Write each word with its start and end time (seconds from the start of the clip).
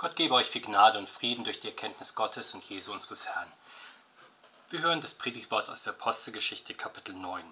Gott 0.00 0.14
gebe 0.14 0.34
euch 0.34 0.46
viel 0.46 0.60
Gnade 0.60 0.96
und 0.96 1.10
Frieden 1.10 1.42
durch 1.42 1.58
die 1.58 1.66
Erkenntnis 1.66 2.14
Gottes 2.14 2.54
und 2.54 2.62
Jesu 2.62 2.92
unseres 2.92 3.26
Herrn. 3.26 3.52
Wir 4.70 4.78
hören 4.78 5.00
das 5.00 5.14
Predigtwort 5.14 5.68
aus 5.70 5.82
der 5.82 5.94
Apostelgeschichte 5.94 6.72
Kapitel 6.74 7.16
9. 7.16 7.42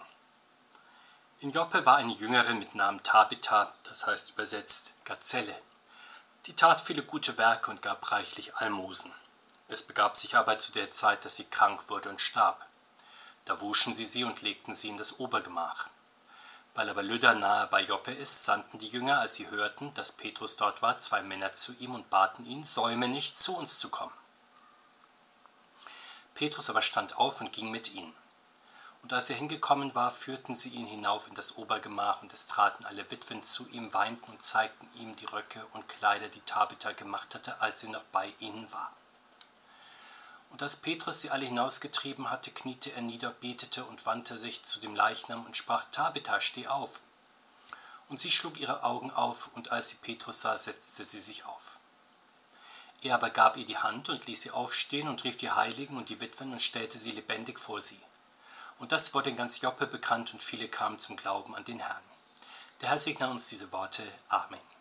In 1.41 1.51
Joppe 1.51 1.85
war 1.85 1.97
eine 1.97 2.13
Jüngerin 2.13 2.61
mit 2.61 2.77
Namen 2.77 3.03
Tabitha, 3.03 3.75
das 3.83 4.07
heißt 4.07 4.31
übersetzt 4.31 4.93
Gazelle. 5.05 5.61
Die 6.47 6.55
tat 6.55 6.81
viele 6.81 7.03
gute 7.03 7.37
Werke 7.37 7.69
und 7.69 7.83
gab 7.83 8.13
reichlich 8.13 8.55
Almosen. 8.55 9.13
Es 9.67 9.83
begab 9.83 10.17
sich 10.17 10.37
aber 10.37 10.57
zu 10.61 10.71
der 10.71 10.93
Zeit, 10.93 11.25
dass 11.25 11.35
sie 11.35 11.51
krank 11.51 11.91
wurde 11.91 12.11
und 12.11 12.21
starb. 12.21 12.65
Da 13.45 13.61
wuschen 13.61 13.93
sie 13.93 14.05
sie 14.05 14.23
und 14.23 14.43
legten 14.43 14.73
sie 14.73 14.91
in 14.91 14.99
das 14.99 15.19
Obergemach. 15.19 15.89
Weil 16.77 16.91
aber 16.91 17.03
Lydda 17.03 17.35
nahe 17.35 17.67
bei 17.69 17.81
Joppe 17.81 18.13
ist, 18.13 18.45
sandten 18.45 18.79
die 18.79 18.89
Jünger, 18.89 19.21
als 19.21 19.37
sie 19.37 19.51
hörten, 19.51 19.95
dass 19.95 20.13
Petrus 20.13 20.57
dort 20.57 20.83
war, 20.83 20.99
zwei 20.99 21.23
Männer 21.23 21.53
zu 21.53 21.73
ihm 21.79 21.95
und 21.95 22.11
baten 22.11 22.45
ihn, 22.45 22.65
säume 22.65 23.09
nicht 23.09 23.39
zu 23.39 23.57
uns 23.57 23.79
zu 23.79 23.89
kommen. 23.89 24.13
Petrus 26.35 26.69
aber 26.69 26.83
stand 26.83 27.17
auf 27.17 27.41
und 27.41 27.51
ging 27.51 27.71
mit 27.71 27.95
ihnen. 27.95 28.15
Und 29.03 29.15
als 29.15 29.31
er 29.31 29.37
hingekommen 29.37 29.95
war, 29.95 30.11
führten 30.11 30.55
sie 30.55 30.69
ihn 30.69 30.85
hinauf 30.85 31.29
in 31.29 31.35
das 31.35 31.57
Obergemach, 31.57 32.21
und 32.21 32.35
es 32.35 32.47
traten 32.47 32.85
alle 32.85 33.11
Witwen 33.11 33.43
zu 33.43 33.67
ihm, 33.69 33.95
weinten 33.95 34.31
und 34.31 34.43
zeigten 34.43 34.87
ihm 35.01 35.17
die 35.17 35.25
Röcke 35.25 35.65
und 35.73 35.89
Kleider, 35.89 36.29
die 36.29 36.41
Tabitha 36.41 36.93
gemacht 36.93 37.35
hatte, 37.35 37.59
als 37.63 37.81
sie 37.81 37.89
noch 37.89 38.05
bei 38.13 38.35
ihnen 38.39 38.71
war. 38.71 38.93
Und 40.51 40.63
als 40.63 40.77
Petrus 40.77 41.21
sie 41.21 41.31
alle 41.31 41.45
hinausgetrieben 41.45 42.31
hatte, 42.31 42.51
kniete 42.51 42.93
er 42.93 43.03
nieder, 43.03 43.31
betete 43.31 43.85
und 43.85 44.07
wandte 44.07 44.37
sich 44.37 44.65
zu 44.65 44.81
dem 44.81 44.95
Leichnam 44.95 45.45
und 45.45 45.57
sprach, 45.57 45.85
Tabitha, 45.91 46.41
steh 46.41 46.67
auf. 46.67 47.03
Und 48.09 48.21
sie 48.21 48.31
schlug 48.31 48.59
ihre 48.59 48.83
Augen 48.85 49.11
auf, 49.11 49.51
und 49.55 49.73
als 49.73 49.91
sie 49.91 49.97
Petrus 49.97 50.41
sah, 50.41 50.57
setzte 50.57 51.05
sie 51.05 51.19
sich 51.19 51.45
auf. 51.45 51.79
Er 53.03 53.15
aber 53.15 53.31
gab 53.31 53.57
ihr 53.57 53.67
die 53.67 53.79
Hand 53.79 54.09
und 54.09 54.27
ließ 54.27 54.43
sie 54.43 54.51
aufstehen 54.51 55.09
und 55.09 55.25
rief 55.25 55.37
die 55.37 55.51
Heiligen 55.51 55.97
und 55.97 56.09
die 56.09 56.21
Witwen 56.21 56.53
und 56.53 56.63
stellte 56.63 56.99
sie 56.99 57.13
lebendig 57.13 57.59
vor 57.59 57.81
sie. 57.81 58.01
Und 58.79 58.93
das 58.93 59.15
wurde 59.15 59.31
in 59.31 59.37
ganz 59.37 59.61
Joppe 59.61 59.87
bekannt 59.87 60.33
und 60.33 60.43
viele 60.43 60.69
kamen 60.69 60.99
zum 60.99 61.17
Glauben 61.17 61.55
an 61.55 61.65
den 61.65 61.79
Herrn. 61.79 62.03
Der 62.81 62.91
Herr 62.91 62.99
segne 62.99 63.29
uns 63.31 63.49
diese 63.49 63.73
Worte. 63.73 64.03
Amen. 64.29 64.76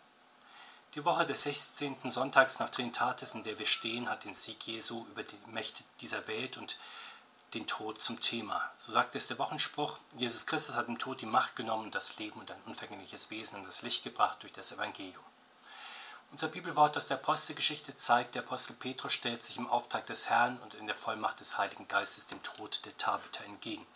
Die 0.96 1.04
Woche 1.04 1.26
des 1.26 1.42
16. 1.42 2.08
Sonntags 2.08 2.58
nach 2.58 2.70
Trinitatis, 2.70 3.34
in 3.34 3.42
der 3.42 3.58
wir 3.58 3.66
stehen, 3.66 4.08
hat 4.08 4.24
den 4.24 4.32
Sieg 4.32 4.66
Jesu 4.66 5.04
über 5.10 5.22
die 5.22 5.36
Mächte 5.48 5.84
dieser 6.00 6.26
Welt 6.26 6.56
und 6.56 6.78
den 7.52 7.66
Tod 7.66 8.00
zum 8.00 8.18
Thema. 8.18 8.72
So 8.76 8.92
sagt 8.92 9.14
es 9.14 9.28
der 9.28 9.38
Wochenspruch, 9.38 9.98
Jesus 10.16 10.46
Christus 10.46 10.74
hat 10.74 10.88
dem 10.88 10.96
Tod 10.96 11.20
die 11.20 11.26
Macht 11.26 11.54
genommen, 11.54 11.90
das 11.90 12.16
Leben 12.16 12.40
und 12.40 12.50
ein 12.50 12.62
unvergängliches 12.64 13.30
Wesen 13.30 13.58
in 13.58 13.64
das 13.64 13.82
Licht 13.82 14.04
gebracht 14.04 14.38
durch 14.40 14.54
das 14.54 14.72
Evangelium. 14.72 15.22
Unser 16.32 16.48
Bibelwort 16.48 16.96
aus 16.96 17.08
der 17.08 17.18
Apostelgeschichte 17.18 17.94
zeigt, 17.94 18.34
der 18.34 18.42
Apostel 18.42 18.72
Petrus 18.72 19.12
stellt 19.12 19.44
sich 19.44 19.58
im 19.58 19.68
Auftrag 19.68 20.06
des 20.06 20.30
Herrn 20.30 20.58
und 20.60 20.72
in 20.72 20.86
der 20.86 20.96
Vollmacht 20.96 21.40
des 21.40 21.58
Heiligen 21.58 21.88
Geistes 21.88 22.26
dem 22.26 22.42
Tod 22.42 22.86
der 22.86 22.96
Tabitha 22.96 23.44
entgegen. 23.44 23.86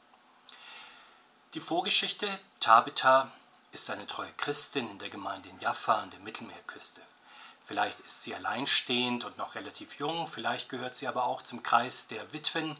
Die 1.55 1.61
Vorgeschichte 1.61 2.29
Tabitha 2.61 3.33
ist 3.73 3.91
eine 3.91 4.07
treue 4.07 4.33
Christin 4.35 4.91
in 4.91 4.99
der 4.99 5.11
Gemeinde 5.11 5.49
in 5.49 5.59
Jaffa 5.59 5.95
an 5.95 6.11
der 6.11 6.21
Mittelmeerküste. 6.21 7.03
Vielleicht 7.65 8.01
ist 8.01 8.25
sie 8.25 8.35
alleinstehend 8.35 9.25
und 9.25 9.39
noch 9.39 9.55
relativ 9.55 9.99
jung, 10.01 10.27
vielleicht 10.27 10.69
gehört 10.69 10.97
sie 10.97 11.07
aber 11.07 11.25
auch 11.25 11.43
zum 11.43 11.63
Kreis 11.63 12.09
der 12.09 12.33
Witwen, 12.33 12.77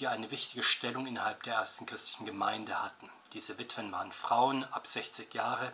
die 0.00 0.08
eine 0.08 0.30
wichtige 0.32 0.64
Stellung 0.64 1.06
innerhalb 1.06 1.42
der 1.44 1.54
ersten 1.54 1.86
christlichen 1.86 2.26
Gemeinde 2.26 2.82
hatten. 2.82 3.08
Diese 3.32 3.58
Witwen 3.58 3.92
waren 3.92 4.10
Frauen 4.10 4.64
ab 4.72 4.86
60 4.86 5.32
Jahre, 5.34 5.72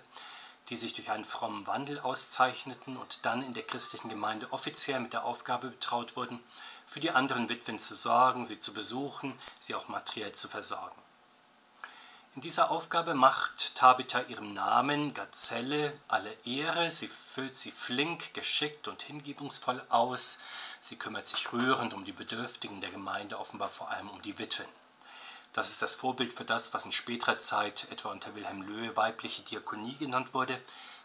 die 0.69 0.77
sich 0.77 0.93
durch 0.93 1.11
einen 1.11 1.25
frommen 1.25 1.67
Wandel 1.67 1.99
auszeichneten 2.01 2.97
und 2.97 3.25
dann 3.25 3.43
in 3.43 3.55
der 3.55 3.67
christlichen 3.67 4.09
Gemeinde 4.09 4.53
offiziell 4.53 5.01
mit 5.01 5.15
der 5.15 5.25
Aufgabe 5.25 5.71
betraut 5.71 6.17
wurden, 6.17 6.39
für 6.85 7.01
die 7.01 7.11
anderen 7.11 7.49
Witwen 7.49 7.79
zu 7.79 7.95
sorgen, 7.95 8.45
sie 8.45 8.61
zu 8.61 8.75
besuchen, 8.75 9.39
sie 9.59 9.75
auch 9.75 9.89
materiell 9.89 10.33
zu 10.33 10.49
versorgen. 10.49 11.01
In 12.37 12.43
dieser 12.43 12.71
Aufgabe 12.71 13.15
macht 13.15 13.75
Tabitha 13.75 14.21
ihrem 14.29 14.53
Namen 14.53 15.13
Gazelle 15.15 15.93
alle 16.07 16.33
Ehre. 16.45 16.89
Sie 16.89 17.09
füllt 17.09 17.57
sie 17.57 17.73
flink, 17.73 18.35
geschickt 18.35 18.87
und 18.87 19.03
hingebungsvoll 19.03 19.85
aus. 19.89 20.43
Sie 20.81 20.95
kümmert 20.95 21.27
sich 21.27 21.53
rührend 21.53 21.93
um 21.93 22.05
die 22.05 22.13
Bedürftigen 22.13 22.81
der 22.81 22.91
Gemeinde, 22.91 23.37
offenbar 23.37 23.69
vor 23.69 23.91
allem 23.91 24.09
um 24.09 24.23
die 24.23 24.39
Witwen. 24.39 24.69
Das 25.53 25.73
ist 25.73 25.83
das 25.83 25.97
Vorbild 25.97 26.33
für 26.33 26.45
das, 26.45 26.73
was 26.73 26.85
in 26.85 26.93
späterer 26.93 27.39
Zeit 27.39 27.89
etwa 27.91 28.11
unter 28.11 28.37
Wilhelm 28.37 28.63
Löhe 28.63 28.97
weibliche 28.97 29.43
Diakonie 29.43 29.97
genannt 29.97 30.33
wurde. 30.33 30.63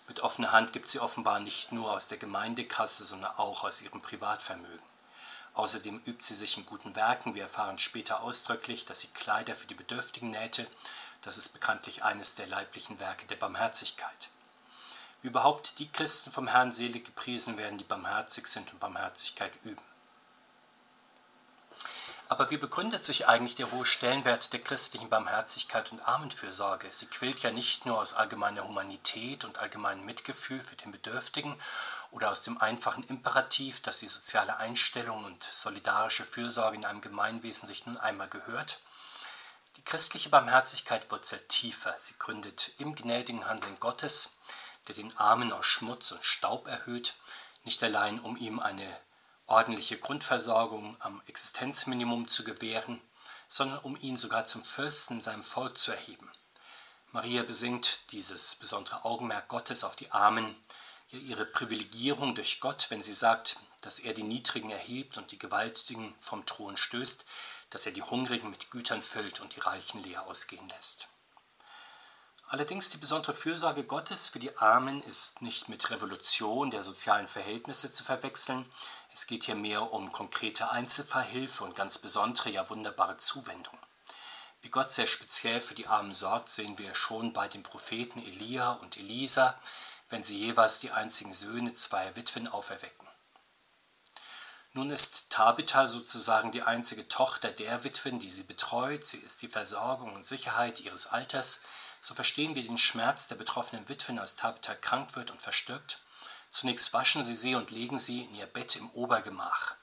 Mit 0.07 0.19
offener 0.19 0.51
Hand 0.51 0.73
gibt 0.73 0.89
sie 0.89 0.99
offenbar 0.99 1.39
nicht 1.39 1.71
nur 1.71 1.91
aus 1.91 2.07
der 2.07 2.19
Gemeindekasse, 2.19 3.03
sondern 3.03 3.31
auch 3.37 3.63
aus 3.63 3.81
ihrem 3.81 3.99
Privatvermögen. 3.99 4.85
Außerdem 5.55 6.01
übt 6.05 6.23
sie 6.23 6.35
sich 6.35 6.57
in 6.57 6.65
guten 6.65 6.95
Werken. 6.95 7.33
Wir 7.33 7.43
erfahren 7.43 7.77
später 7.79 8.21
ausdrücklich, 8.21 8.85
dass 8.85 9.01
sie 9.01 9.07
Kleider 9.07 9.55
für 9.55 9.67
die 9.67 9.73
Bedürftigen 9.73 10.29
nähte 10.29 10.67
das 11.25 11.37
ist 11.37 11.49
bekanntlich 11.49 12.03
eines 12.03 12.35
der 12.35 12.45
leiblichen 12.45 12.99
Werke 12.99 13.25
der 13.25 13.35
Barmherzigkeit. 13.35 14.29
Wie 15.21 15.27
überhaupt 15.27 15.79
die 15.79 15.91
Christen 15.91 16.31
vom 16.31 16.47
Herrn 16.47 16.71
selig 16.71 17.03
gepriesen 17.03 17.57
werden, 17.57 17.79
die 17.79 17.83
barmherzig 17.83 18.45
sind 18.45 18.71
und 18.71 18.79
Barmherzigkeit 18.79 19.51
üben. 19.63 19.81
Aber 22.27 22.49
wie 22.51 22.57
begründet 22.57 23.03
sich 23.03 23.27
eigentlich 23.27 23.55
der 23.55 23.71
hohe 23.71 23.85
Stellenwert 23.85 24.53
der 24.53 24.59
christlichen 24.59 25.09
Barmherzigkeit 25.09 25.91
und 25.91 26.07
Armenfürsorge? 26.07 26.87
Sie 26.91 27.07
quillt 27.07 27.39
ja 27.39 27.51
nicht 27.51 27.87
nur 27.87 27.99
aus 27.99 28.13
allgemeiner 28.13 28.67
Humanität 28.67 29.45
und 29.45 29.59
allgemeinem 29.59 30.05
Mitgefühl 30.05 30.59
für 30.59 30.75
den 30.75 30.91
Bedürftigen 30.91 31.55
oder 32.11 32.29
aus 32.29 32.41
dem 32.41 32.59
einfachen 32.59 33.03
Imperativ, 33.03 33.81
dass 33.81 33.99
die 33.99 34.07
soziale 34.07 34.57
Einstellung 34.57 35.23
und 35.23 35.43
solidarische 35.43 36.23
Fürsorge 36.23 36.77
in 36.77 36.85
einem 36.85 37.01
Gemeinwesen 37.01 37.67
sich 37.67 37.85
nun 37.85 37.97
einmal 37.97 38.27
gehört, 38.27 38.79
die 39.77 39.83
christliche 39.83 40.29
Barmherzigkeit 40.29 41.11
wurzelt 41.11 41.49
tiefer. 41.49 41.95
Sie 41.99 42.15
gründet 42.17 42.71
im 42.77 42.95
gnädigen 42.95 43.47
Handeln 43.47 43.79
Gottes, 43.79 44.37
der 44.87 44.95
den 44.95 45.15
Armen 45.17 45.51
aus 45.51 45.65
Schmutz 45.65 46.11
und 46.11 46.23
Staub 46.23 46.67
erhöht, 46.67 47.15
nicht 47.63 47.81
allein 47.83 48.19
um 48.19 48.37
ihm 48.37 48.59
eine 48.59 48.87
ordentliche 49.47 49.97
Grundversorgung 49.97 50.97
am 51.01 51.21
Existenzminimum 51.27 52.27
zu 52.27 52.43
gewähren, 52.43 53.01
sondern 53.47 53.79
um 53.79 53.95
ihn 53.97 54.17
sogar 54.17 54.45
zum 54.45 54.63
Fürsten 54.63 55.15
in 55.15 55.21
seinem 55.21 55.43
Volk 55.43 55.77
zu 55.77 55.91
erheben. 55.91 56.31
Maria 57.11 57.43
besingt 57.43 58.11
dieses 58.11 58.55
besondere 58.55 59.05
Augenmerk 59.05 59.47
Gottes 59.47 59.83
auf 59.83 59.95
die 59.95 60.11
Armen, 60.11 60.55
ja 61.09 61.19
ihre 61.19 61.45
Privilegierung 61.45 62.35
durch 62.35 62.59
Gott, 62.59 62.87
wenn 62.89 63.03
sie 63.03 63.13
sagt, 63.13 63.57
dass 63.81 63.99
er 63.99 64.13
die 64.13 64.23
Niedrigen 64.23 64.71
erhebt 64.71 65.17
und 65.17 65.31
die 65.31 65.37
Gewaltigen 65.37 66.15
vom 66.19 66.45
Thron 66.45 66.75
stößt, 66.75 67.25
dass 67.69 67.85
er 67.85 67.91
die 67.91 68.03
Hungrigen 68.03 68.49
mit 68.49 68.71
Gütern 68.71 69.01
füllt 69.01 69.41
und 69.41 69.55
die 69.55 69.59
Reichen 69.59 70.01
leer 70.03 70.25
ausgehen 70.27 70.67
lässt. 70.69 71.07
Allerdings 72.47 72.89
die 72.91 72.97
besondere 72.97 73.33
Fürsorge 73.33 73.83
Gottes 73.83 74.29
für 74.29 74.39
die 74.39 74.55
Armen 74.57 75.01
ist 75.03 75.41
nicht 75.41 75.67
mit 75.67 75.89
Revolution 75.89 76.69
der 76.69 76.83
sozialen 76.83 77.27
Verhältnisse 77.27 77.91
zu 77.91 78.03
verwechseln. 78.03 78.71
Es 79.13 79.25
geht 79.25 79.45
hier 79.45 79.55
mehr 79.55 79.91
um 79.91 80.11
konkrete 80.11 80.69
Einzelfallhilfe 80.69 81.63
und 81.63 81.75
ganz 81.75 81.97
besondere, 81.97 82.51
ja 82.51 82.69
wunderbare 82.69 83.17
Zuwendung. 83.17 83.77
Wie 84.61 84.69
Gott 84.69 84.91
sehr 84.91 85.07
speziell 85.07 85.59
für 85.59 85.75
die 85.75 85.87
Armen 85.87 86.13
sorgt, 86.13 86.49
sehen 86.49 86.77
wir 86.77 86.93
schon 86.93 87.33
bei 87.33 87.47
den 87.47 87.63
Propheten 87.63 88.19
Elia 88.19 88.73
und 88.73 88.97
Elisa, 88.97 89.59
wenn 90.09 90.23
sie 90.23 90.37
jeweils 90.37 90.79
die 90.79 90.91
einzigen 90.91 91.33
Söhne 91.33 91.73
zweier 91.73 92.15
Witwen 92.15 92.47
auferwecken. 92.47 93.07
Nun 94.75 94.89
ist 94.89 95.29
Tabitha 95.29 95.87
sozusagen 95.87 96.51
die 96.51 96.61
einzige 96.61 97.07
Tochter 97.07 97.49
der 97.49 97.85
Witwen, 97.85 98.19
die 98.19 98.29
sie 98.29 98.43
betreut. 98.43 99.05
Sie 99.05 99.19
ist 99.19 99.41
die 99.41 99.47
Versorgung 99.47 100.13
und 100.13 100.25
Sicherheit 100.25 100.81
ihres 100.81 101.07
Alters. 101.07 101.61
So 102.01 102.13
verstehen 102.13 102.55
wir 102.55 102.63
den 102.63 102.77
Schmerz 102.77 103.29
der 103.29 103.37
betroffenen 103.37 103.87
Witwen, 103.87 104.19
als 104.19 104.35
Tabitha 104.35 104.75
krank 104.75 105.15
wird 105.15 105.31
und 105.31 105.41
verstirbt. 105.41 105.99
Zunächst 106.49 106.93
waschen 106.93 107.23
sie 107.23 107.35
sie 107.35 107.55
und 107.55 107.71
legen 107.71 107.97
sie 107.97 108.23
in 108.23 108.35
ihr 108.35 108.47
Bett 108.47 108.75
im 108.75 108.89
Obergemach. 108.89 109.75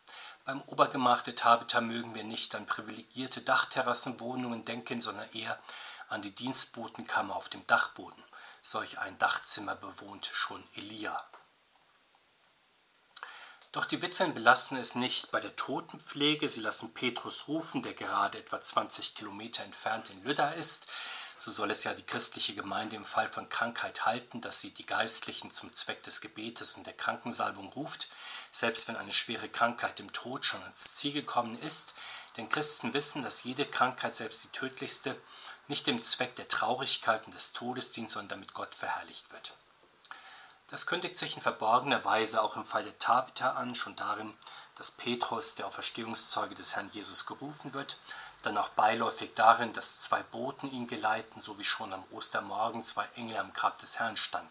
Beim 0.45 0.61
Obergemach 0.67 1.23
der 1.23 1.37
Tabitha 1.37 1.81
mögen 1.81 2.15
wir 2.15 2.25
nicht 2.25 2.55
an 2.55 2.67
privilegierte 2.67 3.41
Dachterrassenwohnungen 3.41 4.63
denken, 4.67 5.01
sondern 5.01 5.27
eher 5.33 5.59
an 6.11 6.21
die 6.21 6.35
Dienstbotenkammer 6.35 7.35
auf 7.35 7.49
dem 7.49 7.67
Dachboden. 7.67 8.23
Solch 8.61 8.99
ein 8.99 9.17
Dachzimmer 9.17 9.75
bewohnt 9.75 10.29
schon 10.35 10.63
Elia. 10.75 11.17
Doch 13.73 13.87
die 13.87 14.03
Witwen 14.03 14.35
belassen 14.35 14.77
es 14.77 14.95
nicht 14.95 15.31
bei 15.31 15.41
der 15.41 15.57
Totenpflege. 15.57 16.47
Sie 16.47 16.61
lassen 16.61 16.93
Petrus 16.93 17.49
rufen, 17.49 17.83
der 17.83 17.95
gerade 17.95 18.37
etwa 18.37 18.61
20 18.61 19.15
Kilometer 19.15 19.65
entfernt 19.65 20.11
in 20.11 20.23
Lydda 20.25 20.51
ist. 20.51 20.89
So 21.39 21.51
soll 21.51 21.71
es 21.71 21.85
ja 21.85 21.95
die 21.95 22.05
christliche 22.05 22.55
Gemeinde 22.55 22.97
im 22.97 23.05
Fall 23.05 23.29
von 23.29 23.49
Krankheit 23.49 24.05
halten, 24.05 24.43
dass 24.43 24.61
sie 24.61 24.75
die 24.75 24.85
Geistlichen 24.85 25.51
zum 25.51 25.73
Zweck 25.73 26.03
des 26.03 26.21
Gebetes 26.21 26.77
und 26.77 26.87
der 26.87 26.93
Krankensalbung 26.93 27.69
ruft, 27.71 28.09
selbst 28.51 28.89
wenn 28.89 28.97
eine 28.97 29.11
schwere 29.11 29.49
Krankheit 29.49 29.99
dem 29.99 30.13
Tod 30.13 30.45
schon 30.45 30.63
ans 30.63 30.97
Ziel 30.97 31.15
gekommen 31.15 31.59
ist. 31.59 31.95
Denn 32.37 32.51
Christen 32.51 32.93
wissen, 32.93 33.23
dass 33.23 33.45
jede 33.45 33.65
Krankheit, 33.65 34.15
selbst 34.15 34.45
die 34.45 34.49
tödlichste, 34.49 35.19
nicht 35.69 35.87
dem 35.87 36.03
Zweck 36.03 36.37
der 36.37 36.47
Traurigkeit 36.47 37.25
und 37.25 37.35
des 37.35 37.55
Todes 37.55 37.93
dient, 37.93 38.11
sondern 38.11 38.41
damit 38.41 38.53
Gott 38.53 38.75
verherrlicht 38.75 39.33
wird. 39.33 39.55
Das 40.73 40.87
kündigt 40.87 41.19
sich 41.19 41.37
in 41.37 41.43
verborgener 41.43 42.03
Weise 42.03 42.41
auch 42.41 42.57
im 42.57 42.65
Fall 42.65 42.83
der 42.83 42.99
Tabitha 42.99 43.51
an, 43.51 43.75
schon 43.75 43.95
darin, 43.95 44.33
dass 44.77 44.91
Petrus, 44.91 45.55
der 45.55 45.67
Auferstehungszeuge 45.67 46.55
des 46.55 46.75
Herrn 46.75 46.89
Jesus, 46.93 47.27
gerufen 47.27 47.75
wird, 47.75 47.99
dann 48.43 48.57
auch 48.57 48.71
beiläufig 48.71 49.33
darin, 49.35 49.75
dass 49.75 50.01
zwei 50.01 50.23
Boten 50.23 50.71
ihn 50.71 50.87
geleiten, 50.87 51.43
so 51.43 51.59
wie 51.59 51.65
schon 51.65 51.93
am 51.93 52.03
Ostermorgen 52.11 52.83
zwei 52.85 53.07
Engel 53.17 53.37
am 53.37 53.53
Grab 53.53 53.77
des 53.81 53.99
Herrn 53.99 54.17
standen. 54.17 54.49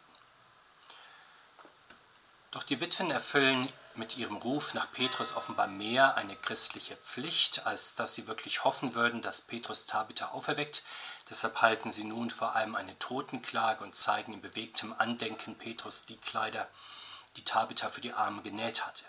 Doch 2.52 2.62
die 2.62 2.80
Witwen 2.80 3.10
erfüllen 3.10 3.68
mit 3.98 4.18
ihrem 4.18 4.38
Ruf 4.38 4.74
nach 4.74 4.92
Petrus 4.92 5.36
offenbar 5.36 5.68
mehr 5.68 6.16
eine 6.16 6.36
christliche 6.36 6.96
Pflicht, 6.96 7.66
als 7.66 7.96
dass 7.96 8.16
sie 8.16 8.28
wirklich 8.28 8.64
hoffen 8.64 8.96
würden, 8.96 9.22
dass 9.22 9.42
Petrus 9.42 9.86
Tabitha 9.86 10.30
auferweckt. 10.30 10.84
Deshalb 11.30 11.62
halten 11.62 11.92
sie 11.92 12.04
nun 12.04 12.30
vor 12.30 12.56
allem 12.56 12.76
eine 12.76 12.98
Totenklage 13.00 13.84
und 13.84 13.96
zeigen 13.96 14.34
in 14.34 14.42
bewegtem 14.42 14.94
Andenken 14.98 15.58
Petrus 15.58 16.06
die 16.06 16.18
Kleider, 16.18 16.68
die 17.38 17.44
Tabitha 17.44 17.90
für 17.90 18.02
die 18.02 18.14
Armen 18.14 18.44
genäht 18.44 18.86
hatte. 18.86 19.06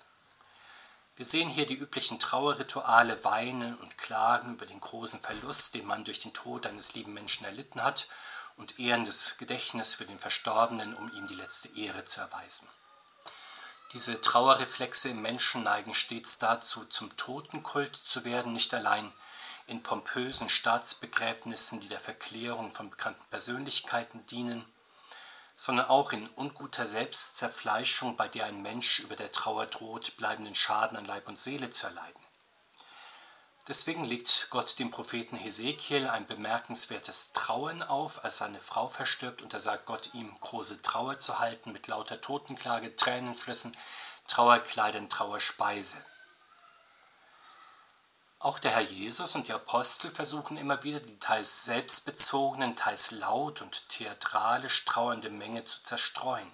Wir 1.17 1.27
sehen 1.27 1.49
hier 1.49 1.67
die 1.67 1.77
üblichen 1.77 2.19
Trauerrituale, 2.19 3.23
weinen 3.25 3.77
und 3.77 3.99
klagen 3.99 4.55
über 4.55 4.67
den 4.67 4.81
großen 4.81 5.21
Verlust, 5.21 5.75
den 5.75 5.87
man 5.87 6.05
durch 6.05 6.21
den 6.21 6.33
Tod 6.33 6.67
eines 6.67 6.95
lieben 6.95 7.13
Menschen 7.13 7.45
erlitten 7.45 7.83
hat, 7.83 8.09
und 8.57 8.79
ehrendes 8.79 9.37
Gedächtnis 9.39 9.95
für 9.95 10.05
den 10.05 10.19
Verstorbenen, 10.19 10.95
um 10.95 11.13
ihm 11.13 11.27
die 11.27 11.35
letzte 11.35 11.69
Ehre 11.77 12.05
zu 12.05 12.21
erweisen. 12.21 12.69
Diese 13.93 14.23
Trauerreflexe 14.23 15.11
im 15.11 15.21
Menschen 15.21 15.65
neigen 15.65 15.93
stets 15.93 16.39
dazu, 16.39 16.87
zum 16.87 17.15
Totenkult 17.19 17.95
zu 17.95 18.25
werden, 18.25 18.55
nicht 18.55 18.73
allein 18.73 19.13
in 19.67 19.83
pompösen 19.83 20.49
Staatsbegräbnissen, 20.49 21.81
die 21.81 21.89
der 21.89 22.01
Verklärung 22.01 22.71
von 22.71 22.89
bekannten 22.89 23.23
Persönlichkeiten 23.29 24.25
dienen, 24.27 24.65
sondern 25.57 25.87
auch 25.87 26.13
in 26.13 26.27
unguter 26.29 26.87
Selbstzerfleischung, 26.87 28.17
bei 28.17 28.29
der 28.29 28.47
ein 28.47 28.63
Mensch 28.63 29.01
über 29.01 29.15
der 29.15 29.31
Trauer 29.31 29.67
droht, 29.67 30.17
bleibenden 30.17 30.55
Schaden 30.55 30.97
an 30.97 31.05
Leib 31.05 31.29
und 31.29 31.39
Seele 31.39 31.69
zu 31.69 31.87
erleiden. 31.87 32.22
Deswegen 33.69 34.05
legt 34.05 34.49
Gott 34.51 34.77
dem 34.81 34.91
Propheten 34.91 35.37
Hesekiel 35.37 36.09
ein 36.09 36.27
bemerkenswertes 36.27 37.33
Trauern 37.33 37.85
auf, 37.85 38.25
als 38.25 38.39
seine 38.39 38.59
Frau 38.59 38.89
verstirbt, 38.89 39.41
und 39.41 39.53
er 39.53 39.61
sagt 39.61 39.87
Gott 39.87 40.15
ihm, 40.15 40.35
große 40.41 40.83
Trauer 40.83 41.21
zu 41.21 41.39
halten 41.39 41.71
mit 41.71 41.87
lauter 41.87 42.21
Totenklage, 42.21 42.97
Tränenflüssen, 42.97 43.77
Trauerkleidern, 44.27 45.09
Trauerspeise. 45.09 46.05
Auch 48.41 48.59
der 48.59 48.73
Herr 48.73 48.81
Jesus 48.81 49.37
und 49.37 49.47
die 49.47 49.53
Apostel 49.53 50.11
versuchen 50.11 50.57
immer 50.57 50.83
wieder, 50.83 50.99
die 50.99 51.21
teils 51.21 51.65
selbstbezogenen, 51.65 52.75
teils 52.75 53.13
laut 53.13 53.63
und 53.63 53.89
theatralisch 53.89 54.85
trauernde 54.85 55.31
Menge 55.31 55.63
zu 55.63 55.85
zerstreuen. 55.85 56.51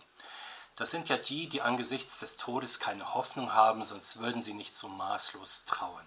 Das 0.77 0.91
sind 0.91 1.09
ja 1.09 1.17
die, 1.17 1.49
die 1.49 1.63
angesichts 1.63 2.19
des 2.21 2.37
Todes 2.37 2.79
keine 2.79 3.15
Hoffnung 3.15 3.55
haben, 3.55 3.83
sonst 3.83 4.19
würden 4.19 4.43
sie 4.43 4.53
nicht 4.53 4.77
so 4.77 4.89
maßlos 4.91 5.65
trauern. 5.65 6.07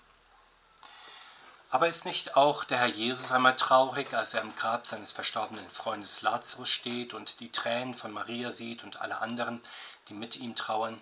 Aber 1.74 1.88
ist 1.88 2.04
nicht 2.04 2.36
auch 2.36 2.66
der 2.66 2.80
Herr 2.80 2.88
Jesus 2.88 3.32
einmal 3.32 3.56
traurig, 3.56 4.14
als 4.14 4.34
er 4.34 4.42
am 4.42 4.54
Grab 4.56 4.86
seines 4.86 5.14
verstorbenen 5.14 5.70
Freundes 5.70 6.22
Lazarus 6.22 6.68
steht 6.68 7.14
und 7.14 7.40
die 7.40 7.50
Tränen 7.50 7.96
von 7.96 8.12
Maria 8.12 8.52
sieht 8.52 8.84
und 8.84 9.00
alle 9.00 9.20
anderen, 9.20 9.62
die 10.10 10.14
mit 10.14 10.36
ihm 10.36 10.54
trauern, 10.54 11.02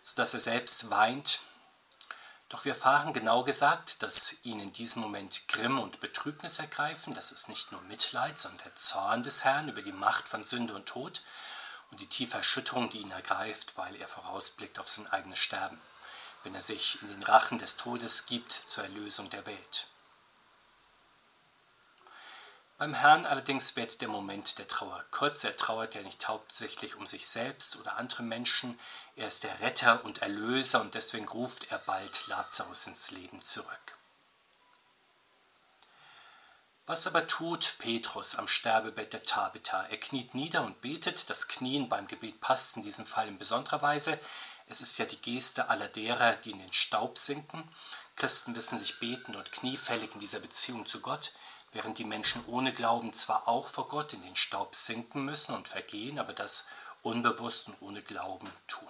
sodass 0.00 0.32
er 0.32 0.40
selbst 0.40 0.88
weint? 0.88 1.40
Doch 2.48 2.64
wir 2.64 2.72
erfahren 2.72 3.12
genau 3.12 3.44
gesagt, 3.44 4.02
dass 4.02 4.42
ihn 4.44 4.58
in 4.58 4.72
diesem 4.72 5.02
Moment 5.02 5.48
Grimm 5.48 5.78
und 5.78 6.00
Betrübnis 6.00 6.60
ergreifen. 6.60 7.12
Das 7.12 7.30
ist 7.30 7.50
nicht 7.50 7.70
nur 7.72 7.82
Mitleid, 7.82 8.38
sondern 8.38 8.64
der 8.64 8.74
Zorn 8.74 9.22
des 9.22 9.44
Herrn 9.44 9.68
über 9.68 9.82
die 9.82 9.92
Macht 9.92 10.28
von 10.28 10.44
Sünde 10.44 10.74
und 10.74 10.86
Tod 10.86 11.20
und 11.90 12.00
die 12.00 12.08
tiefe 12.08 12.38
Erschütterung, 12.38 12.88
die 12.88 13.02
ihn 13.02 13.10
ergreift, 13.10 13.76
weil 13.76 13.94
er 13.96 14.08
vorausblickt 14.08 14.78
auf 14.78 14.88
sein 14.88 15.08
eigenes 15.08 15.40
Sterben, 15.40 15.78
wenn 16.42 16.54
er 16.54 16.62
sich 16.62 17.02
in 17.02 17.08
den 17.08 17.22
Rachen 17.22 17.58
des 17.58 17.76
Todes 17.76 18.24
gibt 18.24 18.50
zur 18.50 18.84
Erlösung 18.84 19.28
der 19.28 19.44
Welt. 19.44 19.88
Beim 22.78 22.92
Herrn 22.92 23.24
allerdings 23.24 23.74
wird 23.76 24.02
der 24.02 24.08
Moment 24.08 24.58
der 24.58 24.68
Trauer 24.68 25.02
kurz. 25.10 25.44
Er 25.44 25.56
trauert 25.56 25.94
ja 25.94 26.02
nicht 26.02 26.28
hauptsächlich 26.28 26.96
um 26.96 27.06
sich 27.06 27.26
selbst 27.26 27.76
oder 27.76 27.96
andere 27.96 28.22
Menschen. 28.22 28.78
Er 29.16 29.28
ist 29.28 29.44
der 29.44 29.60
Retter 29.60 30.04
und 30.04 30.20
Erlöser 30.20 30.82
und 30.82 30.94
deswegen 30.94 31.26
ruft 31.26 31.70
er 31.70 31.78
bald 31.78 32.26
Lazarus 32.26 32.86
ins 32.86 33.10
Leben 33.12 33.40
zurück. 33.40 33.96
Was 36.84 37.06
aber 37.06 37.26
tut 37.26 37.76
Petrus 37.78 38.36
am 38.36 38.46
Sterbebett 38.46 39.14
der 39.14 39.22
Tabitha? 39.22 39.86
Er 39.86 39.96
kniet 39.96 40.34
nieder 40.34 40.62
und 40.62 40.82
betet. 40.82 41.30
Das 41.30 41.48
Knien 41.48 41.88
beim 41.88 42.06
Gebet 42.06 42.42
passt 42.42 42.76
in 42.76 42.82
diesem 42.82 43.06
Fall 43.06 43.26
in 43.26 43.38
besonderer 43.38 43.80
Weise. 43.80 44.20
Es 44.66 44.82
ist 44.82 44.98
ja 44.98 45.06
die 45.06 45.20
Geste 45.20 45.70
aller 45.70 45.88
derer, 45.88 46.36
die 46.36 46.50
in 46.50 46.58
den 46.58 46.72
Staub 46.72 47.16
sinken. 47.16 47.66
Christen 48.16 48.54
wissen 48.54 48.78
sich 48.78 48.98
betend 48.98 49.36
und 49.36 49.50
kniefällig 49.50 50.12
in 50.12 50.20
dieser 50.20 50.40
Beziehung 50.40 50.84
zu 50.84 51.00
Gott 51.00 51.32
während 51.72 51.98
die 51.98 52.04
Menschen 52.04 52.44
ohne 52.46 52.72
Glauben 52.72 53.12
zwar 53.12 53.48
auch 53.48 53.68
vor 53.68 53.88
Gott 53.88 54.12
in 54.12 54.22
den 54.22 54.36
Staub 54.36 54.74
sinken 54.74 55.24
müssen 55.24 55.54
und 55.54 55.68
vergehen, 55.68 56.18
aber 56.18 56.32
das 56.32 56.68
unbewusst 57.02 57.68
und 57.68 57.82
ohne 57.82 58.02
Glauben 58.02 58.50
tun. 58.66 58.88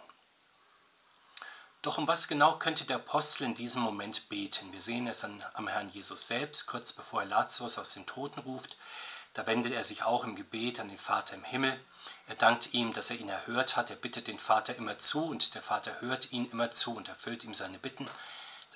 Doch 1.83 1.99
um 1.99 2.09
was 2.09 2.27
genau 2.27 2.59
könnte 2.59 2.85
der 2.85 2.97
Apostel 2.97 3.45
in 3.45 3.55
diesem 3.55 3.83
Moment 3.83 4.29
beten? 4.29 4.73
Wir 4.73 4.81
sehen 4.81 5.07
es 5.07 5.23
an, 5.23 5.45
am 5.55 5.69
Herrn 5.69 5.89
Jesus 5.91 6.27
selbst, 6.27 6.67
kurz 6.67 6.93
bevor 6.93 7.21
er 7.21 7.29
Lazarus 7.29 7.79
aus 7.79 7.95
den 7.95 8.07
Toten 8.07 8.41
ruft. 8.41 8.77
Da 9.35 9.47
wendet 9.47 9.73
er 9.73 9.85
sich 9.85 10.03
auch 10.03 10.25
im 10.25 10.35
Gebet 10.35 10.81
an 10.81 10.89
den 10.89 10.99
Vater 10.99 11.35
im 11.35 11.45
Himmel. 11.45 11.79
Er 12.27 12.35
dankt 12.35 12.75
ihm, 12.75 12.93
dass 12.93 13.11
er 13.11 13.19
ihn 13.19 13.29
erhört 13.29 13.77
hat. 13.77 13.91
Er 13.91 13.97
bittet 13.97 14.27
den 14.27 14.39
Vater 14.39 14.75
immer 14.75 14.99
zu 14.99 15.27
und 15.27 15.55
der 15.55 15.63
Vater 15.63 16.01
hört 16.01 16.33
ihn 16.33 16.47
immer 16.47 16.71
zu 16.71 16.97
und 16.97 17.09
erfüllt 17.09 17.45
ihm 17.45 17.55
seine 17.55 17.79
Bitten. 17.79 18.09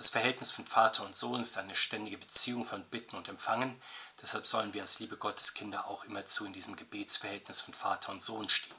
Das 0.00 0.08
Verhältnis 0.08 0.50
von 0.50 0.66
Vater 0.66 1.04
und 1.04 1.14
Sohn 1.14 1.42
ist 1.42 1.58
eine 1.58 1.74
ständige 1.74 2.16
Beziehung 2.16 2.64
von 2.64 2.82
Bitten 2.84 3.16
und 3.16 3.28
Empfangen. 3.28 3.78
Deshalb 4.22 4.46
sollen 4.46 4.72
wir 4.72 4.80
als 4.80 4.98
liebe 4.98 5.18
Gotteskinder 5.18 5.88
auch 5.88 6.04
immerzu 6.04 6.46
in 6.46 6.54
diesem 6.54 6.74
Gebetsverhältnis 6.74 7.60
von 7.60 7.74
Vater 7.74 8.10
und 8.10 8.22
Sohn 8.22 8.48
stehen. 8.48 8.74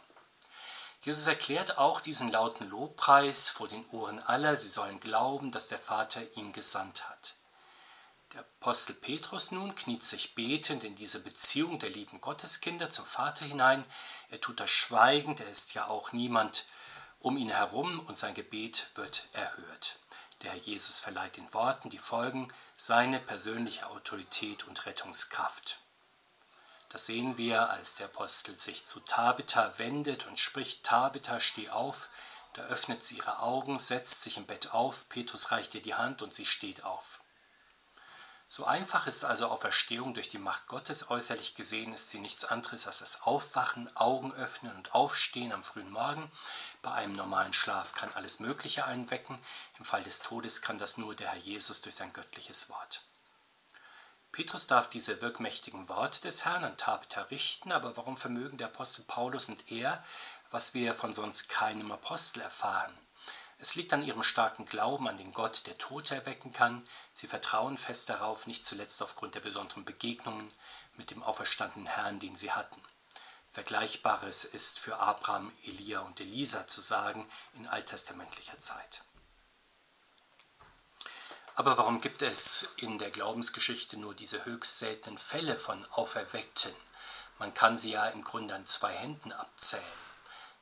Jesus 1.03 1.27
erklärt 1.27 1.77
auch 1.77 2.01
diesen 2.01 2.29
lauten 2.29 2.67
Lobpreis 2.67 3.49
vor 3.49 3.67
den 3.67 3.87
Ohren 3.91 4.17
aller. 4.17 4.57
Sie 4.57 4.67
sollen 4.67 4.99
glauben, 4.99 5.51
dass 5.51 5.67
der 5.67 5.77
Vater 5.77 6.23
ihn 6.37 6.53
gesandt 6.53 7.07
hat. 7.07 7.35
Der 8.33 8.39
Apostel 8.39 8.95
Petrus 8.95 9.51
nun 9.51 9.75
kniet 9.75 10.03
sich 10.03 10.33
betend 10.33 10.83
in 10.83 10.95
diese 10.95 11.21
Beziehung 11.21 11.77
der 11.77 11.91
lieben 11.91 12.19
Gotteskinder 12.19 12.89
zum 12.89 13.05
Vater 13.05 13.45
hinein. 13.45 13.85
Er 14.31 14.41
tut 14.41 14.59
das 14.59 14.71
schweigend, 14.71 15.39
er 15.39 15.49
ist 15.49 15.75
ja 15.75 15.85
auch 15.85 16.13
niemand 16.13 16.65
um 17.19 17.37
ihn 17.37 17.51
herum 17.51 17.99
und 18.07 18.17
sein 18.17 18.33
Gebet 18.33 18.87
wird 18.95 19.27
erhört. 19.33 20.00
Der 20.41 20.51
Herr 20.51 20.59
Jesus 20.59 20.97
verleiht 20.97 21.37
den 21.37 21.53
Worten, 21.53 21.89
die 21.89 21.99
folgen, 21.99 22.51
seine 22.75 23.19
persönliche 23.19 23.87
Autorität 23.87 24.67
und 24.67 24.85
Rettungskraft. 24.85 25.79
Das 26.89 27.05
sehen 27.05 27.37
wir, 27.37 27.69
als 27.69 27.95
der 27.95 28.07
Apostel 28.07 28.57
sich 28.57 28.85
zu 28.85 28.99
Tabitha 29.01 29.77
wendet 29.77 30.25
und 30.25 30.39
spricht, 30.39 30.83
Tabitha, 30.83 31.39
steh 31.39 31.69
auf. 31.69 32.09
Da 32.53 32.63
öffnet 32.63 33.03
sie 33.03 33.17
ihre 33.17 33.39
Augen, 33.39 33.79
setzt 33.79 34.23
sich 34.23 34.37
im 34.37 34.45
Bett 34.45 34.73
auf, 34.73 35.07
Petrus 35.07 35.51
reicht 35.51 35.73
ihr 35.75 35.81
die 35.81 35.95
Hand 35.95 36.21
und 36.21 36.33
sie 36.33 36.45
steht 36.45 36.83
auf. 36.83 37.21
So 38.53 38.65
einfach 38.65 39.07
ist 39.07 39.23
also 39.23 39.47
Auferstehung 39.47 40.13
durch 40.13 40.27
die 40.27 40.37
Macht 40.37 40.67
Gottes. 40.67 41.09
Äußerlich 41.09 41.55
gesehen 41.55 41.93
ist 41.93 42.11
sie 42.11 42.19
nichts 42.19 42.43
anderes 42.43 42.85
als 42.85 42.99
das 42.99 43.21
Aufwachen, 43.21 43.89
Augen 43.95 44.33
öffnen 44.33 44.75
und 44.75 44.93
Aufstehen 44.93 45.53
am 45.53 45.63
frühen 45.63 45.89
Morgen. 45.89 46.29
Bei 46.81 46.91
einem 46.91 47.13
normalen 47.13 47.53
Schlaf 47.53 47.93
kann 47.93 48.11
alles 48.13 48.41
Mögliche 48.41 48.83
einwecken. 48.83 49.39
Im 49.79 49.85
Fall 49.85 50.03
des 50.03 50.19
Todes 50.19 50.61
kann 50.61 50.77
das 50.77 50.97
nur 50.97 51.15
der 51.15 51.29
Herr 51.29 51.39
Jesus 51.39 51.79
durch 51.79 51.95
sein 51.95 52.11
göttliches 52.11 52.69
Wort. 52.69 53.05
Petrus 54.33 54.67
darf 54.67 54.89
diese 54.89 55.21
wirkmächtigen 55.21 55.87
Worte 55.87 56.19
des 56.19 56.43
Herrn 56.43 56.65
an 56.65 56.75
Tabitha 56.75 57.21
richten, 57.21 57.71
aber 57.71 57.95
warum 57.95 58.17
vermögen 58.17 58.57
der 58.57 58.67
Apostel 58.67 59.03
Paulus 59.03 59.47
und 59.47 59.71
er, 59.71 60.03
was 60.49 60.73
wir 60.73 60.93
von 60.93 61.13
sonst 61.13 61.47
keinem 61.47 61.93
Apostel 61.93 62.41
erfahren? 62.41 62.93
Es 63.61 63.75
liegt 63.75 63.93
an 63.93 64.01
ihrem 64.01 64.23
starken 64.23 64.65
Glauben 64.65 65.07
an 65.07 65.17
den 65.17 65.33
Gott, 65.33 65.67
der 65.67 65.77
Tote 65.77 66.15
erwecken 66.15 66.51
kann. 66.51 66.83
Sie 67.13 67.27
vertrauen 67.27 67.77
fest 67.77 68.09
darauf, 68.09 68.47
nicht 68.47 68.65
zuletzt 68.65 69.03
aufgrund 69.03 69.35
der 69.35 69.41
besonderen 69.41 69.85
Begegnungen 69.85 70.51
mit 70.95 71.11
dem 71.11 71.21
auferstandenen 71.21 71.85
Herrn, 71.85 72.19
den 72.19 72.35
sie 72.35 72.51
hatten. 72.51 72.81
Vergleichbares 73.51 74.45
ist 74.45 74.79
für 74.79 74.97
Abraham, 74.97 75.53
Elia 75.63 75.99
und 75.99 76.19
Elisa 76.19 76.65
zu 76.65 76.81
sagen 76.81 77.29
in 77.53 77.67
alttestamentlicher 77.67 78.57
Zeit. 78.57 79.03
Aber 81.53 81.77
warum 81.77 82.01
gibt 82.01 82.23
es 82.23 82.73
in 82.77 82.97
der 82.97 83.11
Glaubensgeschichte 83.11 83.95
nur 83.95 84.15
diese 84.15 84.43
höchst 84.43 84.79
seltenen 84.79 85.19
Fälle 85.19 85.55
von 85.55 85.85
Auferweckten? 85.91 86.73
Man 87.37 87.53
kann 87.53 87.77
sie 87.77 87.91
ja 87.91 88.07
im 88.07 88.23
Grunde 88.23 88.55
an 88.55 88.65
zwei 88.65 88.93
Händen 88.93 89.31
abzählen. 89.31 89.83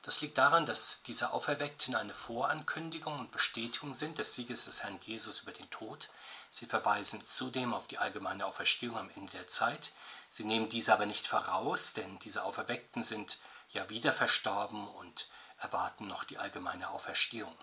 Das 0.02 0.22
liegt 0.22 0.38
daran, 0.38 0.64
dass 0.64 1.02
diese 1.02 1.32
Auferweckten 1.32 1.94
eine 1.94 2.14
Vorankündigung 2.14 3.18
und 3.18 3.32
Bestätigung 3.32 3.92
sind 3.92 4.18
des 4.18 4.34
Sieges 4.34 4.64
des 4.64 4.82
Herrn 4.82 4.98
Jesus 5.02 5.40
über 5.40 5.52
den 5.52 5.68
Tod. 5.68 6.08
Sie 6.48 6.66
verweisen 6.66 7.24
zudem 7.24 7.74
auf 7.74 7.86
die 7.86 7.98
allgemeine 7.98 8.46
Auferstehung 8.46 8.96
am 8.96 9.10
Ende 9.10 9.32
der 9.32 9.46
Zeit. 9.46 9.92
Sie 10.30 10.44
nehmen 10.44 10.68
diese 10.70 10.94
aber 10.94 11.06
nicht 11.06 11.26
voraus, 11.26 11.92
denn 11.92 12.18
diese 12.20 12.44
Auferweckten 12.44 13.02
sind 13.02 13.38
ja 13.70 13.88
wieder 13.90 14.12
verstorben 14.12 14.88
und 14.88 15.28
erwarten 15.58 16.06
noch 16.06 16.24
die 16.24 16.38
allgemeine 16.38 16.88
Auferstehung. 16.88 17.54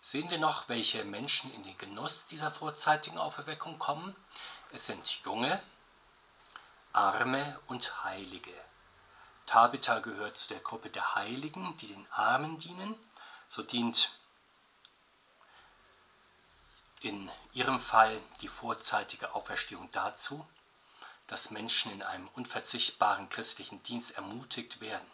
Sehen 0.00 0.30
wir 0.30 0.38
noch, 0.38 0.68
welche 0.68 1.04
Menschen 1.04 1.52
in 1.54 1.64
den 1.64 1.76
Genuss 1.76 2.26
dieser 2.26 2.52
vorzeitigen 2.52 3.18
Auferweckung 3.18 3.78
kommen? 3.80 4.14
Es 4.70 4.86
sind 4.86 5.06
Junge, 5.24 5.60
Arme 6.92 7.58
und 7.66 8.04
Heilige. 8.04 8.54
Tabitha 9.48 10.00
gehört 10.00 10.36
zu 10.36 10.48
der 10.48 10.60
Gruppe 10.60 10.90
der 10.90 11.14
Heiligen, 11.14 11.74
die 11.78 11.88
den 11.88 12.06
Armen 12.12 12.58
dienen. 12.58 12.94
So 13.48 13.62
dient 13.62 14.12
in 17.00 17.30
ihrem 17.54 17.80
Fall 17.80 18.20
die 18.42 18.48
vorzeitige 18.48 19.34
Auferstehung 19.34 19.88
dazu, 19.90 20.46
dass 21.28 21.50
Menschen 21.50 21.90
in 21.90 22.02
einem 22.02 22.28
unverzichtbaren 22.34 23.30
christlichen 23.30 23.82
Dienst 23.84 24.10
ermutigt 24.12 24.82
werden. 24.82 25.10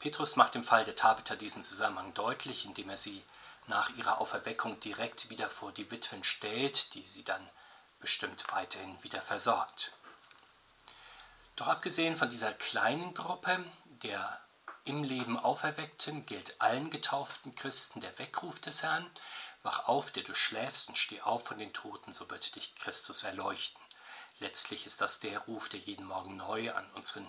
Petrus 0.00 0.36
macht 0.36 0.54
im 0.54 0.62
Fall 0.62 0.84
der 0.84 0.94
Tabitha 0.94 1.34
diesen 1.34 1.62
Zusammenhang 1.62 2.12
deutlich, 2.12 2.66
indem 2.66 2.90
er 2.90 2.98
sie 2.98 3.24
nach 3.68 3.88
ihrer 3.96 4.20
Auferweckung 4.20 4.80
direkt 4.80 5.30
wieder 5.30 5.48
vor 5.48 5.72
die 5.72 5.90
Witwen 5.90 6.24
stellt, 6.24 6.92
die 6.94 7.04
sie 7.04 7.24
dann 7.24 7.48
bestimmt 8.00 8.44
weiterhin 8.52 9.02
wieder 9.02 9.22
versorgt. 9.22 9.92
Doch 11.58 11.66
abgesehen 11.66 12.14
von 12.14 12.30
dieser 12.30 12.52
kleinen 12.52 13.14
Gruppe 13.14 13.64
der 14.04 14.40
im 14.84 15.02
Leben 15.02 15.36
Auferweckten 15.36 16.24
gilt 16.24 16.60
allen 16.62 16.88
getauften 16.88 17.52
Christen 17.56 18.00
der 18.00 18.16
Weckruf 18.20 18.60
des 18.60 18.84
Herrn, 18.84 19.10
wach 19.64 19.88
auf, 19.88 20.12
der 20.12 20.22
du 20.22 20.34
schläfst 20.34 20.88
und 20.88 20.96
steh 20.96 21.20
auf 21.20 21.46
von 21.46 21.58
den 21.58 21.72
Toten, 21.72 22.12
so 22.12 22.30
wird 22.30 22.54
dich 22.54 22.76
Christus 22.76 23.24
erleuchten. 23.24 23.82
Letztlich 24.38 24.86
ist 24.86 25.00
das 25.00 25.18
der 25.18 25.36
Ruf, 25.40 25.68
der 25.68 25.80
jeden 25.80 26.06
Morgen 26.06 26.36
neu 26.36 26.72
an 26.72 26.88
unseren 26.92 27.26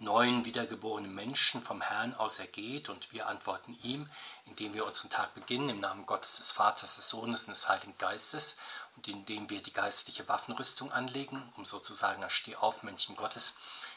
neuen 0.00 0.44
wiedergeborenen 0.44 1.14
Menschen 1.14 1.62
vom 1.62 1.82
Herrn 1.82 2.14
aus 2.14 2.38
ergeht 2.38 2.88
und 2.88 3.12
wir 3.12 3.28
antworten 3.28 3.78
ihm, 3.82 4.08
indem 4.46 4.72
wir 4.72 4.86
unseren 4.86 5.10
Tag 5.10 5.34
beginnen 5.34 5.68
im 5.68 5.80
Namen 5.80 6.06
Gottes 6.06 6.38
des 6.38 6.50
Vaters, 6.50 6.96
des 6.96 7.08
Sohnes 7.08 7.44
und 7.44 7.50
des 7.50 7.68
Heiligen 7.68 7.96
Geistes 7.98 8.58
und 8.96 9.06
indem 9.08 9.50
wir 9.50 9.62
die 9.62 9.72
geistliche 9.72 10.26
Waffenrüstung 10.28 10.90
anlegen, 10.90 11.52
um 11.56 11.64
sozusagen 11.64 12.24
als 12.24 12.32
Stehaufmännchen 12.32 13.14
Gottes 13.14 13.56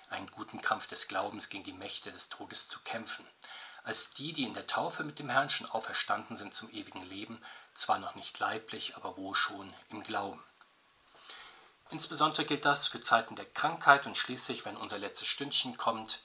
einen 0.09 0.29
guten 0.29 0.61
Kampf 0.61 0.87
des 0.87 1.07
Glaubens 1.07 1.49
gegen 1.49 1.63
die 1.63 1.73
Mächte 1.73 2.11
des 2.11 2.29
Todes 2.29 2.67
zu 2.67 2.81
kämpfen. 2.81 3.25
Als 3.83 4.11
die, 4.11 4.31
die 4.31 4.43
in 4.43 4.53
der 4.53 4.67
Taufe 4.67 5.03
mit 5.03 5.19
dem 5.19 5.29
Herrn 5.29 5.49
schon 5.49 5.69
auferstanden 5.69 6.35
sind 6.35 6.53
zum 6.53 6.69
ewigen 6.69 7.03
Leben, 7.03 7.41
zwar 7.73 7.99
noch 7.99 8.15
nicht 8.15 8.39
leiblich, 8.39 8.95
aber 8.95 9.17
wohl 9.17 9.35
schon 9.35 9.73
im 9.89 10.03
Glauben. 10.03 10.41
Insbesondere 11.93 12.43
gilt 12.45 12.65
das 12.65 12.87
für 12.87 13.01
Zeiten 13.01 13.35
der 13.35 13.45
Krankheit 13.45 14.07
und 14.07 14.17
schließlich, 14.17 14.65
wenn 14.65 14.77
unser 14.77 14.97
letztes 14.97 15.27
Stündchen 15.27 15.77
kommt, 15.77 16.21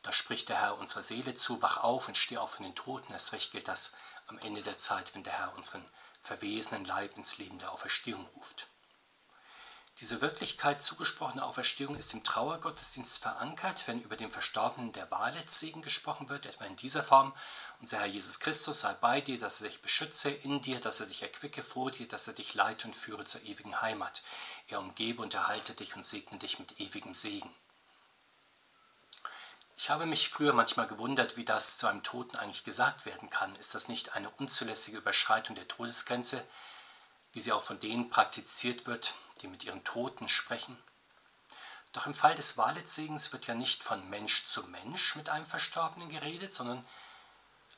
da 0.00 0.14
spricht 0.14 0.48
der 0.48 0.56
Herr 0.56 0.78
unserer 0.78 1.02
Seele 1.02 1.34
zu, 1.34 1.60
wach 1.60 1.76
auf 1.76 2.08
und 2.08 2.16
steh 2.16 2.38
auf 2.38 2.52
von 2.52 2.64
den 2.64 2.74
Toten. 2.74 3.12
Erst 3.12 3.34
recht 3.34 3.52
gilt 3.52 3.68
das 3.68 3.92
am 4.28 4.38
Ende 4.38 4.62
der 4.62 4.78
Zeit, 4.78 5.14
wenn 5.14 5.22
der 5.22 5.34
Herr 5.34 5.54
unseren 5.54 5.84
verwesenen 6.22 6.86
Leib 6.86 7.18
ins 7.18 7.36
Leben 7.36 7.58
der 7.58 7.70
Auferstehung 7.70 8.24
ruft. 8.34 8.66
Diese 10.00 10.22
Wirklichkeit 10.22 10.82
zugesprochene 10.82 11.44
Auferstehung 11.44 11.94
ist 11.94 12.14
im 12.14 12.24
Trauergottesdienst 12.24 13.18
verankert, 13.18 13.86
wenn 13.86 14.00
über 14.00 14.16
den 14.16 14.30
Verstorbenen 14.30 14.94
der 14.94 15.10
Wahrheitssegen 15.10 15.82
gesprochen 15.82 16.30
wird, 16.30 16.46
etwa 16.46 16.64
in 16.64 16.76
dieser 16.76 17.02
Form. 17.02 17.34
Unser 17.80 17.98
Herr 17.98 18.06
Jesus 18.06 18.40
Christus 18.40 18.80
sei 18.80 18.94
bei 18.94 19.20
dir, 19.20 19.38
dass 19.38 19.60
er 19.60 19.68
dich 19.68 19.82
beschütze, 19.82 20.30
in 20.30 20.62
dir, 20.62 20.80
dass 20.80 21.00
er 21.00 21.06
dich 21.06 21.22
erquicke, 21.22 21.62
vor 21.62 21.90
dir, 21.90 22.08
dass 22.08 22.26
er 22.26 22.32
dich 22.32 22.54
leite 22.54 22.88
und 22.88 22.96
führe 22.96 23.26
zur 23.26 23.42
ewigen 23.42 23.82
Heimat. 23.82 24.22
Er 24.68 24.80
umgebe 24.80 25.20
und 25.20 25.34
erhalte 25.34 25.74
dich 25.74 25.94
und 25.94 26.04
segne 26.04 26.38
dich 26.38 26.58
mit 26.58 26.80
ewigem 26.80 27.12
Segen. 27.12 27.54
Ich 29.76 29.90
habe 29.90 30.06
mich 30.06 30.30
früher 30.30 30.54
manchmal 30.54 30.86
gewundert, 30.86 31.36
wie 31.36 31.44
das 31.44 31.76
zu 31.76 31.86
einem 31.86 32.02
Toten 32.02 32.36
eigentlich 32.36 32.64
gesagt 32.64 33.04
werden 33.04 33.28
kann. 33.28 33.54
Ist 33.56 33.74
das 33.74 33.88
nicht 33.88 34.14
eine 34.14 34.30
unzulässige 34.30 34.96
Überschreitung 34.96 35.56
der 35.56 35.68
Todesgrenze, 35.68 36.42
wie 37.32 37.40
sie 37.40 37.52
auch 37.52 37.62
von 37.62 37.78
denen 37.78 38.08
praktiziert 38.08 38.86
wird, 38.86 39.14
die 39.40 39.48
mit 39.48 39.64
ihren 39.64 39.84
Toten 39.84 40.28
sprechen. 40.28 40.76
Doch 41.92 42.06
im 42.06 42.14
Fall 42.14 42.34
des 42.34 42.56
Wahletssegens 42.56 43.32
wird 43.32 43.46
ja 43.46 43.54
nicht 43.54 43.82
von 43.82 44.08
Mensch 44.10 44.46
zu 44.46 44.62
Mensch 44.64 45.16
mit 45.16 45.28
einem 45.28 45.46
Verstorbenen 45.46 46.08
geredet, 46.08 46.54
sondern 46.54 46.86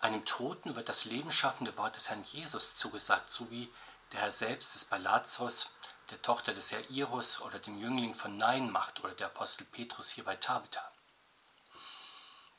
einem 0.01 0.25
Toten 0.25 0.77
wird 0.77 0.89
das 0.89 1.05
lebensschaffende 1.07 1.77
Wort 1.79 1.97
des 1.97 2.11
Herrn 2.11 2.25
Jesus 2.25 2.77
zugesagt, 2.77 3.31
so 3.31 3.51
wie 3.51 3.73
der 4.13 4.21
Herr 4.21 4.33
selbst 4.33 4.77
es 4.77 4.85
bei 4.85 4.99
der 4.99 6.21
Tochter 6.21 6.53
des 6.53 6.73
Jairus 6.73 7.41
oder 7.41 7.59
dem 7.59 7.79
Jüngling 7.79 8.13
von 8.13 8.37
Nein 8.37 8.71
macht 8.71 9.03
oder 9.03 9.15
der 9.15 9.29
Apostel 9.29 9.65
Petrus 9.65 10.11
hier 10.11 10.25
bei 10.25 10.37
Tabitha. 10.37 10.92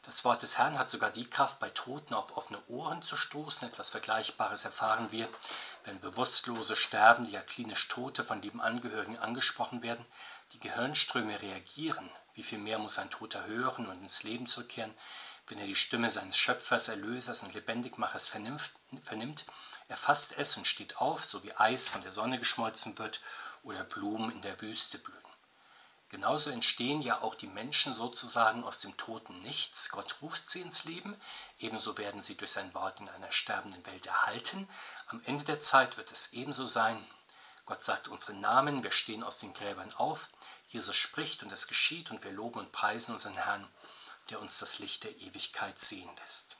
Das 0.05 0.25
Wort 0.25 0.41
des 0.41 0.57
Herrn 0.57 0.77
hat 0.77 0.89
sogar 0.89 1.12
die 1.12 1.29
Kraft, 1.29 1.60
bei 1.60 1.69
Toten 1.69 2.13
auf 2.13 2.36
offene 2.36 2.62
Ohren 2.67 3.01
zu 3.01 3.15
stoßen. 3.15 3.69
Etwas 3.69 3.89
Vergleichbares 3.89 4.65
erfahren 4.65 5.13
wir, 5.13 5.29
wenn 5.86 6.01
bewusstlose, 6.01 6.75
sterbende, 6.75 7.31
ja 7.31 7.41
klinisch 7.41 7.88
Tote 7.88 8.25
von 8.25 8.41
lieben 8.41 8.60
Angehörigen 8.60 9.17
angesprochen 9.17 9.81
werden. 9.81 10.05
Die 10.51 10.60
Gehirnströme 10.60 11.41
reagieren. 11.41 12.10
Wie 12.33 12.43
viel 12.43 12.57
mehr 12.57 12.79
muss 12.79 13.00
ein 13.00 13.10
Toter 13.12 13.45
hören 13.45 13.88
und 13.88 14.01
ins 14.01 14.24
Leben 14.24 14.45
zurückkehren, 14.45 14.93
wenn 15.48 15.57
er 15.57 15.67
die 15.67 15.75
Stimme 15.75 16.10
seines 16.10 16.38
Schöpfers, 16.38 16.89
Erlösers 16.89 17.43
und 17.43 17.53
Lebendigmachers 17.53 18.27
vernimmt? 18.27 19.45
Er 19.88 19.98
fasst 19.98 20.38
es 20.38 20.57
und 20.57 20.67
steht 20.67 20.98
auf, 20.98 21.24
so 21.24 21.43
wie 21.43 21.55
Eis 21.55 21.88
von 21.88 22.01
der 22.01 22.12
Sonne 22.12 22.39
geschmolzen 22.39 22.98
wird 22.98 23.22
oder 23.63 23.86
Blumen 23.86 24.31
in 24.31 24.41
der 24.41 24.60
Wüste 24.62 24.98
blühen. 24.98 25.23
Genauso 26.13 26.51
entstehen 26.51 27.01
ja 27.01 27.24
auch 27.24 27.34
die 27.34 27.48
Menschen 27.48 27.91
sozusagen 27.91 28.63
aus 28.63 28.77
dem 28.77 28.96
toten 28.98 29.36
Nichts. 29.38 29.89
Gott 29.89 30.17
ruft 30.22 30.48
sie 30.48 30.62
ins 30.62 30.84
Leben, 30.84 31.20
ebenso 31.58 31.98
werden 31.98 32.22
sie 32.22 32.38
durch 32.38 32.51
sein 32.51 32.72
Wort 32.75 33.00
in 33.00 33.10
einer 33.10 33.32
sterbenden 33.32 33.84
Welt 33.88 34.05
erhalten. 34.05 34.70
Am 35.08 35.24
Ende 35.25 35.43
der 35.43 35.60
Zeit 35.60 35.98
wird 35.98 36.12
es 36.12 36.34
ebenso 36.34 36.67
sein. 36.67 37.03
Gott 37.65 37.84
sagt 37.84 38.10
unseren 38.10 38.41
Namen, 38.41 38.84
wir 38.84 38.91
stehen 38.91 39.24
aus 39.24 39.39
den 39.39 39.53
Gräbern 39.53 39.91
auf, 39.96 40.29
Jesus 40.67 40.96
spricht 40.96 41.41
und 41.41 41.51
es 41.51 41.65
geschieht 41.65 42.12
und 42.12 42.24
wir 42.24 42.32
loben 42.32 42.60
und 42.60 42.72
preisen 42.72 43.15
unseren 43.15 43.34
Herrn, 43.34 43.67
der 44.29 44.39
uns 44.39 44.60
das 44.60 44.77
Licht 44.77 45.05
der 45.05 45.17
Ewigkeit 45.20 45.79
sehen 45.79 46.12
lässt. 46.20 46.58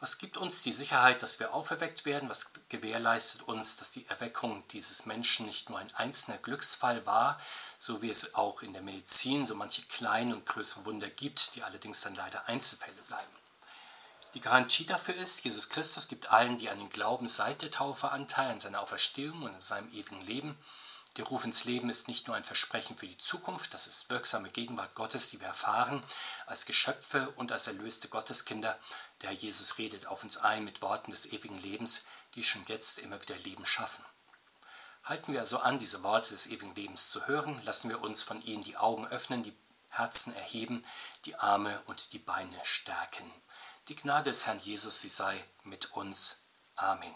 Was 0.00 0.16
gibt 0.16 0.38
uns 0.38 0.62
die 0.62 0.72
Sicherheit, 0.72 1.22
dass 1.22 1.40
wir 1.40 1.52
auferweckt 1.52 2.06
werden? 2.06 2.30
Was 2.30 2.52
gewährleistet 2.70 3.42
uns, 3.42 3.76
dass 3.76 3.92
die 3.92 4.06
Erweckung 4.06 4.66
dieses 4.68 5.04
Menschen 5.04 5.44
nicht 5.44 5.68
nur 5.68 5.78
ein 5.78 5.94
einzelner 5.94 6.38
Glücksfall 6.38 7.04
war, 7.04 7.38
so 7.76 8.00
wie 8.00 8.08
es 8.08 8.34
auch 8.34 8.62
in 8.62 8.72
der 8.72 8.80
Medizin 8.80 9.44
so 9.44 9.54
manche 9.54 9.82
kleine 9.82 10.34
und 10.34 10.46
größere 10.46 10.86
Wunder 10.86 11.10
gibt, 11.10 11.54
die 11.54 11.62
allerdings 11.62 12.00
dann 12.00 12.14
leider 12.14 12.48
Einzelfälle 12.48 13.02
bleiben? 13.08 13.30
Die 14.32 14.40
Garantie 14.40 14.86
dafür 14.86 15.16
ist, 15.16 15.44
Jesus 15.44 15.68
Christus 15.68 16.08
gibt 16.08 16.30
allen, 16.32 16.56
die 16.56 16.70
an 16.70 16.78
den 16.78 16.88
Glauben 16.88 17.28
seit 17.28 17.60
der 17.60 17.70
Taufe 17.70 18.10
Anteil 18.10 18.50
an 18.50 18.58
seiner 18.58 18.80
Auferstehung 18.80 19.42
und 19.42 19.52
an 19.52 19.60
seinem 19.60 19.92
ewigen 19.92 20.24
Leben. 20.24 20.56
Der 21.16 21.24
Ruf 21.24 21.44
ins 21.44 21.64
Leben 21.64 21.90
ist 21.90 22.06
nicht 22.06 22.28
nur 22.28 22.36
ein 22.36 22.44
Versprechen 22.44 22.96
für 22.96 23.06
die 23.06 23.18
Zukunft, 23.18 23.74
das 23.74 23.88
ist 23.88 24.10
wirksame 24.10 24.50
Gegenwart 24.50 24.94
Gottes, 24.94 25.30
die 25.30 25.40
wir 25.40 25.48
erfahren 25.48 26.02
als 26.46 26.66
Geschöpfe 26.66 27.30
und 27.36 27.50
als 27.50 27.66
erlöste 27.66 28.08
Gotteskinder. 28.08 28.78
Der 29.20 29.30
Herr 29.30 29.36
Jesus 29.36 29.78
redet 29.78 30.06
auf 30.06 30.22
uns 30.22 30.36
ein 30.36 30.64
mit 30.64 30.82
Worten 30.82 31.10
des 31.10 31.26
ewigen 31.26 31.58
Lebens, 31.58 32.04
die 32.34 32.44
schon 32.44 32.64
jetzt 32.66 33.00
immer 33.00 33.20
wieder 33.20 33.36
Leben 33.38 33.66
schaffen. 33.66 34.04
Halten 35.04 35.32
wir 35.32 35.40
also 35.40 35.58
an, 35.58 35.78
diese 35.78 36.04
Worte 36.04 36.30
des 36.30 36.46
ewigen 36.46 36.74
Lebens 36.74 37.10
zu 37.10 37.26
hören, 37.26 37.60
lassen 37.64 37.88
wir 37.88 38.02
uns 38.02 38.22
von 38.22 38.40
ihnen 38.42 38.62
die 38.62 38.76
Augen 38.76 39.06
öffnen, 39.08 39.42
die 39.42 39.56
Herzen 39.88 40.34
erheben, 40.34 40.84
die 41.24 41.34
Arme 41.34 41.82
und 41.86 42.12
die 42.12 42.18
Beine 42.18 42.56
stärken. 42.64 43.30
Die 43.88 43.96
Gnade 43.96 44.30
des 44.30 44.46
Herrn 44.46 44.60
Jesus, 44.60 45.00
sie 45.00 45.08
sei 45.08 45.44
mit 45.64 45.92
uns. 45.92 46.44
Amen. 46.76 47.14